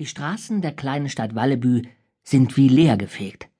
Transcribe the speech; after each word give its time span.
Die 0.00 0.06
Straßen 0.06 0.62
der 0.62 0.72
kleinen 0.72 1.10
Stadt 1.10 1.34
Wallebü 1.34 1.82
sind 2.22 2.56
wie 2.56 2.68
leergefegt. 2.68 3.50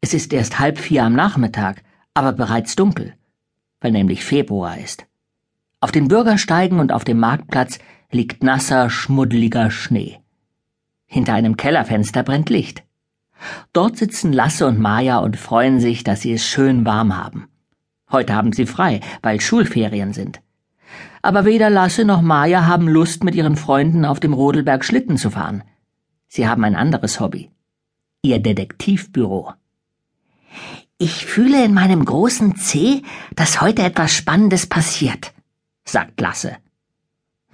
Es 0.00 0.14
ist 0.14 0.32
erst 0.32 0.60
halb 0.60 0.78
vier 0.78 1.02
am 1.02 1.14
Nachmittag, 1.14 1.82
aber 2.14 2.32
bereits 2.32 2.76
dunkel, 2.76 3.14
weil 3.80 3.90
nämlich 3.90 4.24
Februar 4.24 4.78
ist. 4.78 5.04
Auf 5.80 5.90
den 5.90 6.06
Bürgersteigen 6.06 6.78
und 6.78 6.92
auf 6.92 7.02
dem 7.02 7.18
Marktplatz 7.18 7.80
liegt 8.12 8.44
nasser, 8.44 8.88
schmuddeliger 8.88 9.72
Schnee. 9.72 10.20
Hinter 11.06 11.34
einem 11.34 11.56
Kellerfenster 11.56 12.22
brennt 12.22 12.50
Licht. 12.50 12.84
Dort 13.72 13.96
sitzen 13.96 14.32
Lasse 14.32 14.68
und 14.68 14.78
Maja 14.78 15.18
und 15.18 15.36
freuen 15.36 15.80
sich, 15.80 16.04
dass 16.04 16.20
sie 16.20 16.34
es 16.34 16.46
schön 16.46 16.86
warm 16.86 17.16
haben. 17.16 17.48
Heute 18.12 18.32
haben 18.36 18.52
sie 18.52 18.66
frei, 18.66 19.00
weil 19.22 19.40
Schulferien 19.40 20.12
sind 20.12 20.40
aber 21.24 21.46
weder 21.46 21.70
Lasse 21.70 22.04
noch 22.04 22.20
Maja 22.20 22.66
haben 22.66 22.86
Lust, 22.86 23.24
mit 23.24 23.34
ihren 23.34 23.56
Freunden 23.56 24.04
auf 24.04 24.20
dem 24.20 24.34
Rodelberg 24.34 24.84
Schlitten 24.84 25.16
zu 25.16 25.30
fahren. 25.30 25.62
Sie 26.28 26.46
haben 26.46 26.64
ein 26.64 26.76
anderes 26.76 27.18
Hobby. 27.18 27.50
Ihr 28.20 28.40
Detektivbüro. 28.40 29.54
Ich 30.98 31.24
fühle 31.24 31.64
in 31.64 31.72
meinem 31.72 32.04
großen 32.04 32.56
C, 32.56 33.02
dass 33.34 33.62
heute 33.62 33.82
etwas 33.82 34.12
Spannendes 34.12 34.66
passiert, 34.66 35.32
sagt 35.86 36.20
Lasse. 36.20 36.58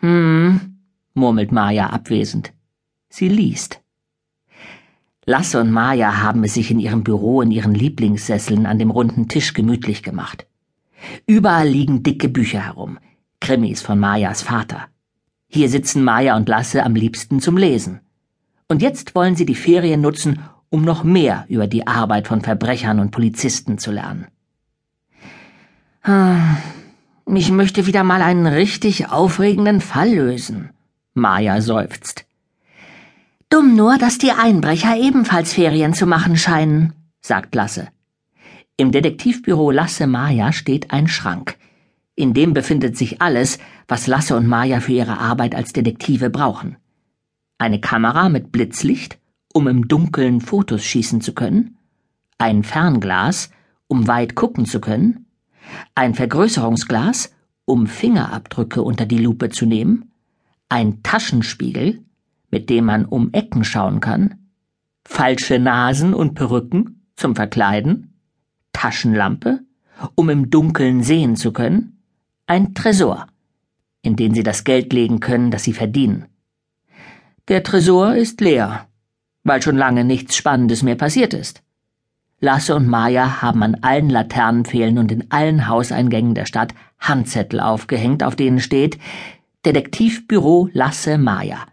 Hm, 0.00 0.78
murmelt 1.14 1.52
Maja 1.52 1.90
abwesend. 1.90 2.52
Sie 3.08 3.28
liest. 3.28 3.80
Lasse 5.26 5.60
und 5.60 5.70
Maja 5.70 6.20
haben 6.20 6.42
es 6.42 6.54
sich 6.54 6.72
in 6.72 6.80
ihrem 6.80 7.04
Büro 7.04 7.40
in 7.40 7.52
ihren 7.52 7.76
Lieblingssesseln 7.76 8.66
an 8.66 8.80
dem 8.80 8.90
runden 8.90 9.28
Tisch 9.28 9.54
gemütlich 9.54 10.02
gemacht. 10.02 10.48
Überall 11.24 11.68
liegen 11.68 12.02
dicke 12.02 12.28
Bücher 12.28 12.66
herum, 12.66 12.98
Krimis 13.40 13.82
von 13.82 13.98
Majas 13.98 14.42
Vater. 14.42 14.86
Hier 15.48 15.68
sitzen 15.68 16.04
Maja 16.04 16.36
und 16.36 16.48
Lasse 16.48 16.84
am 16.84 16.94
liebsten 16.94 17.40
zum 17.40 17.56
Lesen. 17.56 18.00
Und 18.68 18.82
jetzt 18.82 19.14
wollen 19.14 19.34
sie 19.34 19.46
die 19.46 19.56
Ferien 19.56 20.00
nutzen, 20.00 20.40
um 20.68 20.82
noch 20.82 21.02
mehr 21.02 21.46
über 21.48 21.66
die 21.66 21.86
Arbeit 21.86 22.28
von 22.28 22.42
Verbrechern 22.42 23.00
und 23.00 23.10
Polizisten 23.10 23.78
zu 23.78 23.90
lernen. 23.90 24.28
Ah, 26.02 26.56
ich 27.26 27.50
möchte 27.50 27.86
wieder 27.86 28.04
mal 28.04 28.22
einen 28.22 28.46
richtig 28.46 29.10
aufregenden 29.10 29.80
Fall 29.80 30.14
lösen. 30.14 30.70
Maja 31.14 31.60
seufzt. 31.60 32.26
Dumm 33.48 33.74
nur, 33.74 33.98
dass 33.98 34.18
die 34.18 34.30
Einbrecher 34.30 34.96
ebenfalls 34.96 35.52
Ferien 35.52 35.92
zu 35.92 36.06
machen 36.06 36.36
scheinen, 36.36 36.92
sagt 37.20 37.54
Lasse. 37.54 37.88
Im 38.76 38.92
Detektivbüro 38.92 39.72
Lasse 39.72 40.06
Maja 40.06 40.52
steht 40.52 40.92
ein 40.92 41.08
Schrank. 41.08 41.56
In 42.20 42.34
dem 42.34 42.52
befindet 42.52 42.98
sich 42.98 43.22
alles, 43.22 43.58
was 43.88 44.06
Lasse 44.06 44.36
und 44.36 44.46
Maja 44.46 44.80
für 44.80 44.92
ihre 44.92 45.18
Arbeit 45.18 45.54
als 45.54 45.72
Detektive 45.72 46.28
brauchen. 46.28 46.76
Eine 47.56 47.80
Kamera 47.80 48.28
mit 48.28 48.52
Blitzlicht, 48.52 49.18
um 49.54 49.66
im 49.66 49.88
Dunkeln 49.88 50.42
Fotos 50.42 50.84
schießen 50.84 51.22
zu 51.22 51.32
können, 51.32 51.78
ein 52.36 52.62
Fernglas, 52.62 53.50
um 53.86 54.06
weit 54.06 54.34
gucken 54.34 54.66
zu 54.66 54.82
können, 54.82 55.30
ein 55.94 56.12
Vergrößerungsglas, 56.12 57.32
um 57.64 57.86
Fingerabdrücke 57.86 58.82
unter 58.82 59.06
die 59.06 59.16
Lupe 59.16 59.48
zu 59.48 59.64
nehmen, 59.64 60.12
ein 60.68 61.02
Taschenspiegel, 61.02 62.04
mit 62.50 62.68
dem 62.68 62.84
man 62.84 63.06
um 63.06 63.32
Ecken 63.32 63.64
schauen 63.64 64.00
kann, 64.00 64.50
falsche 65.06 65.58
Nasen 65.58 66.12
und 66.12 66.34
Perücken 66.34 67.00
zum 67.16 67.34
Verkleiden, 67.34 68.12
Taschenlampe, 68.74 69.60
um 70.16 70.28
im 70.28 70.50
Dunkeln 70.50 71.02
sehen 71.02 71.34
zu 71.34 71.54
können, 71.54 71.96
ein 72.50 72.74
Tresor, 72.74 73.28
in 74.02 74.16
den 74.16 74.34
sie 74.34 74.42
das 74.42 74.64
Geld 74.64 74.92
legen 74.92 75.20
können, 75.20 75.52
das 75.52 75.62
sie 75.62 75.72
verdienen. 75.72 76.26
Der 77.46 77.62
Tresor 77.62 78.16
ist 78.16 78.40
leer, 78.40 78.88
weil 79.44 79.62
schon 79.62 79.76
lange 79.76 80.02
nichts 80.02 80.34
Spannendes 80.34 80.82
mehr 80.82 80.96
passiert 80.96 81.32
ist. 81.32 81.62
Lasse 82.40 82.74
und 82.74 82.88
Maja 82.88 83.40
haben 83.40 83.62
an 83.62 83.76
allen 83.82 84.10
Laternenpfählen 84.10 84.98
und 84.98 85.12
in 85.12 85.30
allen 85.30 85.68
Hauseingängen 85.68 86.34
der 86.34 86.44
Stadt 86.44 86.74
Handzettel 86.98 87.60
aufgehängt, 87.60 88.24
auf 88.24 88.34
denen 88.34 88.58
steht 88.58 88.98
Detektivbüro 89.64 90.70
Lasse 90.72 91.18
Maja 91.18 91.66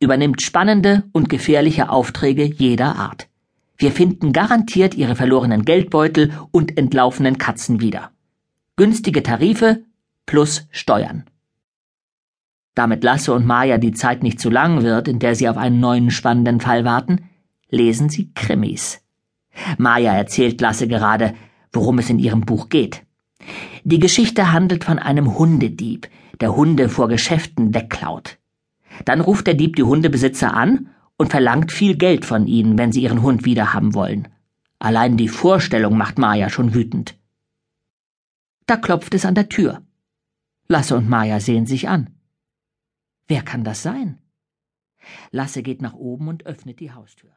übernimmt 0.00 0.40
spannende 0.40 1.04
und 1.12 1.28
gefährliche 1.28 1.90
Aufträge 1.90 2.44
jeder 2.44 2.96
Art. 2.96 3.28
Wir 3.76 3.92
finden 3.92 4.32
garantiert 4.32 4.94
ihre 4.94 5.14
verlorenen 5.14 5.66
Geldbeutel 5.66 6.32
und 6.50 6.78
entlaufenen 6.78 7.36
Katzen 7.36 7.80
wieder. 7.80 8.10
Günstige 8.76 9.22
Tarife, 9.22 9.84
plus 10.26 10.66
Steuern. 10.70 11.24
Damit 12.74 13.04
Lasse 13.04 13.32
und 13.34 13.46
Maja 13.46 13.78
die 13.78 13.92
Zeit 13.92 14.22
nicht 14.22 14.40
zu 14.40 14.48
lang 14.48 14.82
wird, 14.82 15.08
in 15.08 15.18
der 15.18 15.34
sie 15.34 15.48
auf 15.48 15.58
einen 15.58 15.80
neuen 15.80 16.10
spannenden 16.10 16.60
Fall 16.60 16.84
warten, 16.84 17.28
lesen 17.68 18.08
sie 18.08 18.32
Krimis. 18.32 19.02
Maja 19.76 20.14
erzählt 20.14 20.60
Lasse 20.60 20.88
gerade, 20.88 21.34
worum 21.72 21.98
es 21.98 22.08
in 22.08 22.18
ihrem 22.18 22.42
Buch 22.42 22.68
geht. 22.68 23.02
Die 23.84 23.98
Geschichte 23.98 24.52
handelt 24.52 24.84
von 24.84 24.98
einem 24.98 25.36
Hundedieb, 25.38 26.08
der 26.40 26.54
Hunde 26.56 26.88
vor 26.88 27.08
Geschäften 27.08 27.74
wegklaut. 27.74 28.38
Dann 29.04 29.20
ruft 29.20 29.46
der 29.46 29.54
Dieb 29.54 29.76
die 29.76 29.82
Hundebesitzer 29.82 30.54
an 30.54 30.90
und 31.16 31.30
verlangt 31.30 31.72
viel 31.72 31.96
Geld 31.96 32.24
von 32.24 32.46
ihnen, 32.46 32.78
wenn 32.78 32.92
sie 32.92 33.02
ihren 33.02 33.22
Hund 33.22 33.44
wiederhaben 33.44 33.94
wollen. 33.94 34.28
Allein 34.78 35.16
die 35.16 35.28
Vorstellung 35.28 35.96
macht 35.96 36.18
Maja 36.18 36.48
schon 36.48 36.74
wütend. 36.74 37.16
Da 38.66 38.76
klopft 38.76 39.14
es 39.14 39.24
an 39.24 39.34
der 39.34 39.48
Tür. 39.48 39.82
Lasse 40.72 40.96
und 40.96 41.06
Maja 41.06 41.38
sehen 41.38 41.66
sich 41.66 41.90
an. 41.90 42.18
Wer 43.28 43.42
kann 43.42 43.62
das 43.62 43.82
sein? 43.82 44.22
Lasse 45.30 45.62
geht 45.62 45.82
nach 45.82 45.92
oben 45.92 46.28
und 46.28 46.46
öffnet 46.46 46.80
die 46.80 46.92
Haustür. 46.92 47.36